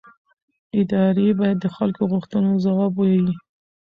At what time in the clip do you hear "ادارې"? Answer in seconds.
0.79-1.27